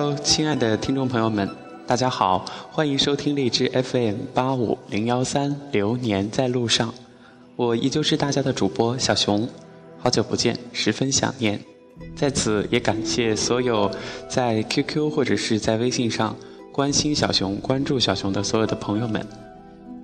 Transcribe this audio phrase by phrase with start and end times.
[0.00, 1.50] Hello，亲爱的听众朋友们，
[1.84, 6.88] 大家好，欢迎收听荔枝 FM 八五零幺三《流年在路上》，
[7.56, 9.48] 我依旧是大家的主播小熊，
[9.98, 11.60] 好久不见，十分想念。
[12.14, 13.90] 在此也感谢所有
[14.28, 16.36] 在 QQ 或者是在微信上
[16.70, 19.26] 关心小熊、关注小熊的所有的朋友们。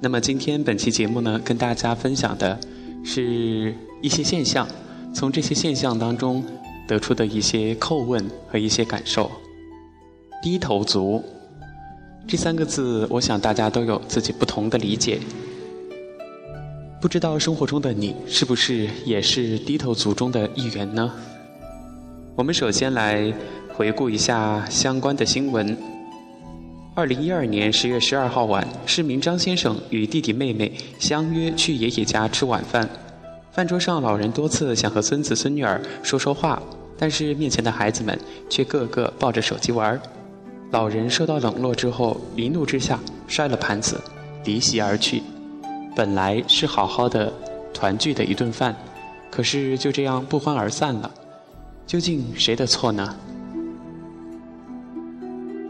[0.00, 2.58] 那么今天本期节目呢，跟大家分享的
[3.04, 4.66] 是一些现象，
[5.12, 6.42] 从这些现象当中
[6.88, 9.30] 得出的一些叩问和一些感受。
[10.42, 11.24] 低头族
[12.26, 15.20] 这三个字，我想大家都有自己不同的理解。
[17.00, 21.12] 不知道生活中的你是不是也是低头族中的一员呢？
[22.34, 23.32] 我们首先来
[23.72, 25.78] 回顾一下相关的新闻。
[26.96, 32.88] 二零一二年十月十二号晚，市民张先生与弟弟妹妹相约去爷爷家吃晚饭。
[33.52, 36.60] 饭桌上，老人多次想和孙子孙女儿说说话，
[36.98, 38.18] 但是面前的孩子们
[38.50, 40.00] 却个个抱着手机玩。
[40.72, 44.00] 老人受到冷落之后，一怒之下摔了盘子，
[44.46, 45.22] 离席而去。
[45.94, 47.30] 本来是好好的
[47.74, 48.74] 团聚的一顿饭，
[49.30, 51.10] 可是就这样不欢而散了。
[51.86, 53.14] 究竟谁的错呢？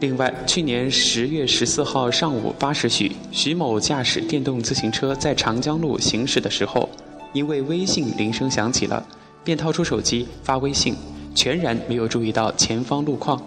[0.00, 6.86] 另外，去年十月十四号上午八时许，徐某驾驶电动自行车在长江路行驶的时候，
[7.32, 9.02] 因为微信铃声响起了，
[9.42, 10.94] 便掏出手机发微信，
[11.34, 13.40] 全然没有注意到前方路况，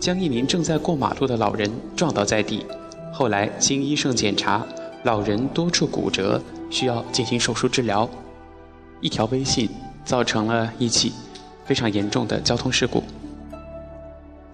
[0.00, 2.66] 将一名正在过马路的老人撞倒在地。
[3.12, 4.66] 后来经医生检查，
[5.04, 8.08] 老人多处骨折，需要进行手术治疗。
[9.00, 9.68] 一条微信
[10.04, 11.12] 造成了一起。
[11.66, 13.00] 非常严重的交通事故。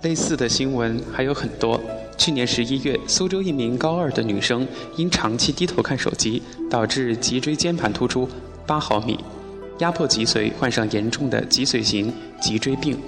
[0.02, 1.80] 类似的新闻还有很多。
[2.18, 8.28] 去年十一月，苏州一名高二的女生因长期低头看手机，导致脊椎间盘突出
[8.66, 9.18] 八毫米，
[9.78, 12.98] 压迫脊髓，患上严重的脊髓型脊椎病。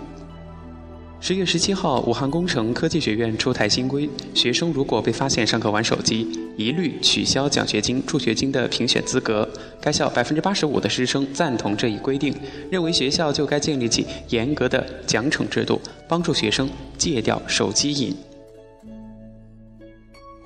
[1.21, 9.47] 十月十七号，武汉工程科技学院出台新规，学生如果被发现上课玩手机，一律取消奖学金、助学金的评选资格。
[9.81, 12.33] 该校百分之八十五的师生赞同这一规定，
[12.71, 18.15] 认为学校就该建立起严格的奖惩制度，帮助学生戒掉手机瘾。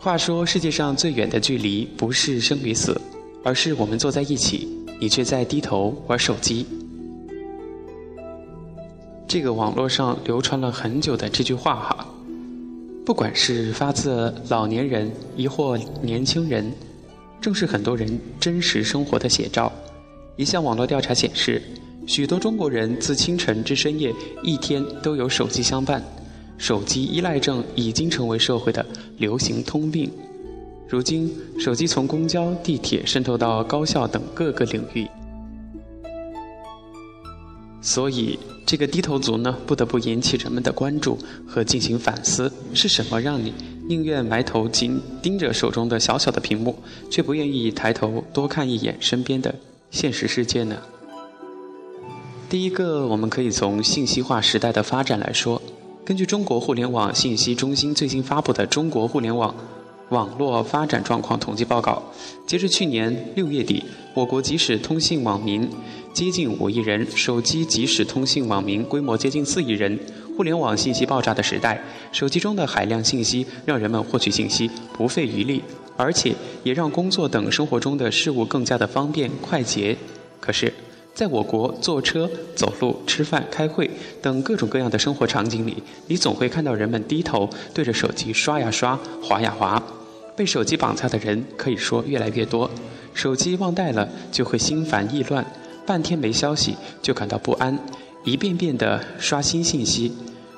[0.00, 2.98] 话说，世界上最远的距离不是生与死，
[3.44, 4.66] 而是我们坐在一起，
[4.98, 6.66] 你却在低头玩手机。
[9.32, 12.06] 这个网络上流传了很久的这句话哈，
[13.02, 16.70] 不管是发自老年人亦或年轻人，
[17.40, 19.72] 正是很多人真实生活的写照。
[20.36, 21.62] 一项网络调查显示，
[22.06, 26.04] 许多中国人自清晨至深夜一天都有手机相伴，
[26.58, 28.84] 手机依赖症已经成为社会的
[29.16, 30.12] 流行通病。
[30.86, 35.08] 如今，手机从公交、地铁渗透到高校等各个领域。
[37.80, 43.52] 所以，这个低头族呢，不得不引起人们的关注和进行反思：是什么让你
[43.86, 46.78] 宁愿埋头紧盯着手中的小小的屏幕，
[47.10, 49.54] 却不愿意抬头多看一眼身边的
[49.90, 50.76] 现实世界呢？
[52.48, 55.60] 第一个，我们可以从信息化时代的发展来说。
[56.04, 59.54] 根据中国互联网信息中心最新发布的《中国互联网
[60.12, 62.02] 网络发展状况统计报告》，
[62.46, 65.68] 截至去年六月底，我国即时通信网民。
[66.12, 69.98] 接近五亿人，手机即时通信网民规模接近四亿人。
[70.36, 75.62] 互联网信息爆炸的时代，手机中的海量信息让人们获取信息不费余力，
[75.96, 79.96] 而且也让工作等生活中的事物更加的方便快捷。
[80.38, 80.70] 可是，
[81.14, 83.90] 在我国坐车、走路、吃饭、开会
[84.20, 89.82] 等各种各样的生活场景里，你总会看到人们低头对着手机刷呀刷、滑呀滑。
[90.42, 92.68] 被手机绑架的人可以说越来越多，
[93.14, 95.46] 手机忘带了就会心烦意乱。
[95.86, 97.78] 半天没消息就感到不安，
[98.24, 100.10] 一遍遍的刷新信息，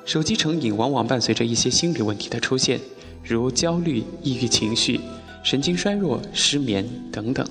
[0.03, 2.79] 手机成瘾往往伴随着一些心理问题的出现，
[3.23, 4.99] 如焦虑、抑郁情绪、
[5.43, 7.47] 神经衰弱、失眠等等。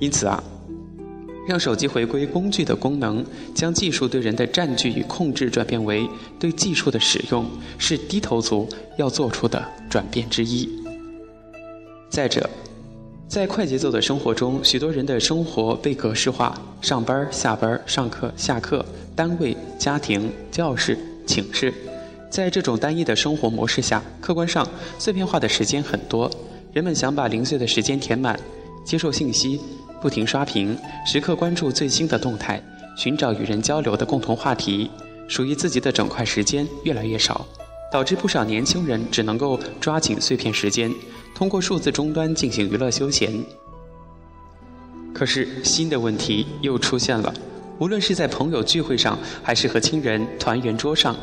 [0.00, 0.44] 因此啊，
[1.48, 3.24] 让手机回归工具的功能，
[3.54, 6.06] 将技术对人的占据与控制转变为
[6.38, 7.46] 对技术的使用，
[7.78, 8.68] 是低头族
[8.98, 10.81] 要做出的转变之一。
[12.12, 12.48] 再者。
[13.26, 18.84] 在快节奏的生活中，许多人的生活被格式化：上班、下班、上课、下课、
[19.16, 21.72] 单位、家庭、教室、寝室。
[22.28, 24.68] 在这种单一的生活模式下，客观上
[24.98, 26.30] 碎片化的时间很多。
[26.74, 28.38] 人们想把零碎的时间填满，
[28.84, 29.58] 接受信息，
[30.02, 30.76] 不停刷屏，
[31.06, 32.62] 时刻关注最新的动态，
[32.94, 34.90] 寻找与人交流的共同话题。
[35.28, 37.46] 属于自己的整块时间越来越少，
[37.90, 40.92] 导致不少年轻人只能够抓紧碎片时间。
[41.42, 43.28] 通过数字终端进行娱乐休闲，
[45.12, 47.34] 可是新的问题又出现了。
[47.80, 51.16] 无论是在朋友聚会上，还是和亲人团圆桌上，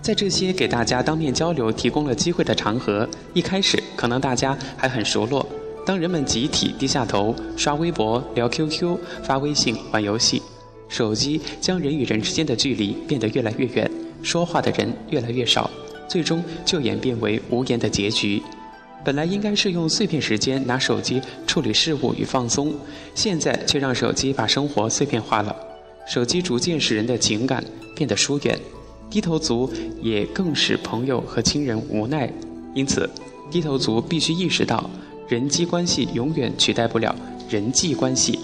[0.00, 5.46] 在这些给大家当面交流提供了机会的场合，一开始可能大家还很熟络。
[5.84, 10.40] 当人们集体低下头刷微博、聊 QQ、发微信、玩游戏，
[10.88, 13.90] 手机将人与人之间的距离变得越来越远，
[14.22, 15.70] 说话的人越来越少，
[16.08, 18.42] 最终就演变为无言的结局。
[19.04, 22.74] 本来应该是用碎片时间拿手机处理事务与放松，
[23.14, 25.54] 现在却让手机把生活碎片化了。
[26.06, 27.64] 手机逐渐使人的情感
[27.94, 28.58] 变得疏远，
[29.08, 29.70] 低头族
[30.02, 32.30] 也更使朋友和亲人无奈。
[32.74, 33.08] 因此，
[33.50, 34.90] 低头族必须意识到，
[35.28, 37.14] 人际关系永远取代不了
[37.48, 38.38] 人际关系。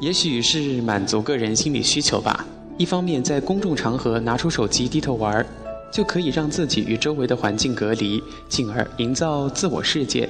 [0.00, 2.46] 也许是满足个人心理需求吧。
[2.76, 5.46] 一方面，在公众场合拿出手机低头玩儿。
[5.94, 10.28] 就可以让自己与周围的环境隔离，进而营造自我世界。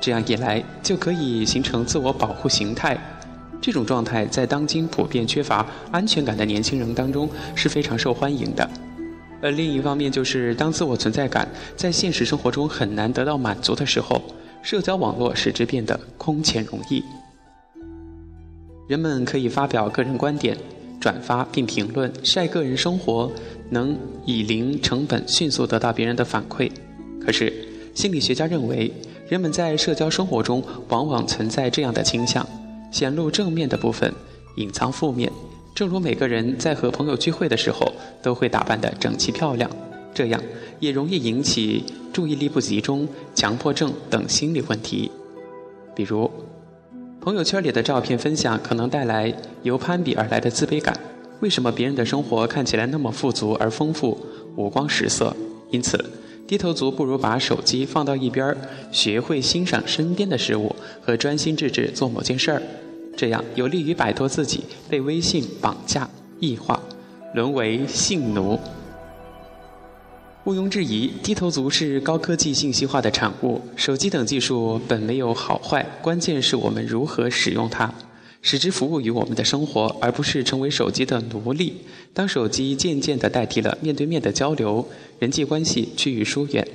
[0.00, 2.96] 这样一来，就可以形成自我保护形态。
[3.60, 8.70] 这种状态在当今普遍缺乏安全感的年轻人当中是非常受欢迎的。
[9.40, 14.22] 而另一方面，就是当自我存在感在现实生活中很难得到满足的时候，
[14.62, 17.02] 社交网络使之变得空前容易。
[18.86, 20.56] 人们可以发表个人观点。
[21.02, 23.28] 转发并评论晒个人生活，
[23.70, 26.70] 能以零成本迅速得到别人的反馈。
[27.20, 27.52] 可是，
[27.92, 28.88] 心理学家认为，
[29.28, 32.46] 人们在社交生活中往往存在这样的倾向：
[32.92, 34.14] 显露正面的部分，
[34.54, 35.28] 隐藏负面。
[35.74, 39.68] 正如每个人在和朋友聚会的时候都会打扮得整齐漂亮，
[40.14, 40.40] 这样
[40.78, 41.82] 也容易引起
[42.12, 45.10] 注意力不集中、强迫症等心理问题。
[45.96, 46.30] 比如。
[47.22, 49.32] 朋友圈里的照片分享可能带来
[49.62, 50.92] 由攀比而来的自卑感。
[51.38, 54.18] 为什么别人的生活看起来那么富足而丰富、
[54.56, 55.32] 五光十色？
[55.70, 56.04] 因此，
[56.48, 58.56] 低头族不如把手机放到一边，
[58.90, 62.60] 学会欣赏身边的事物和专心致志做某件事儿。
[63.16, 66.10] 这样有利于摆脱自己被微信绑架、
[66.40, 66.82] 异化，
[67.34, 68.58] 沦为性奴。
[70.44, 73.60] 毋庸置疑，低头族是高科技信息化的产物。
[73.76, 77.94] 手机等技术本没有好坏，关键是我们如何使用它，
[78.40, 81.82] 使之服务于我们的生活，而不是成为手机的奴隶。
[82.12, 84.84] 当手机渐渐地代替了面对面的交流，
[85.20, 86.66] 人际关系趋于疏远。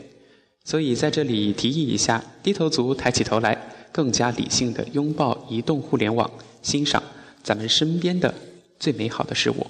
[0.64, 3.62] 所以在这里提议一下，低头族抬起头来，
[3.92, 6.32] 更加理性地拥抱移动互联网，
[6.62, 7.04] 欣赏
[7.44, 8.34] 咱们身边的
[8.80, 9.68] 最美好的事物。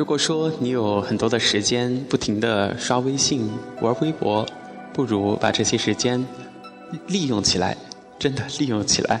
[0.00, 3.46] 如果说你有很多的时间不停的刷微信、
[3.82, 4.46] 玩微博，
[4.94, 6.26] 不如把这些时间
[7.08, 7.76] 利用起来，
[8.18, 9.20] 真的利用起来，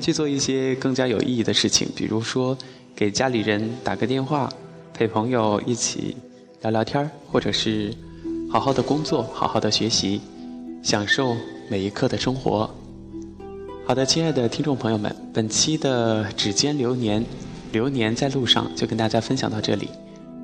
[0.00, 2.56] 去做一些更加有意义的事情，比如说
[2.94, 4.50] 给家里人打个电话，
[4.94, 6.16] 陪朋友一起
[6.62, 7.92] 聊聊天或者是
[8.50, 10.22] 好好的工作、好好的学习，
[10.82, 11.36] 享受
[11.68, 12.70] 每一刻的生活。
[13.86, 17.22] 好的，亲爱的听众朋友们，本期的指尖流年，
[17.70, 19.90] 流年在路上就跟大家分享到这里。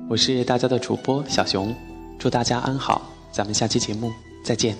[0.09, 1.73] 我是大家的主播小熊，
[2.19, 3.01] 祝大家安好，
[3.31, 4.11] 咱们下期节目
[4.43, 4.75] 再见。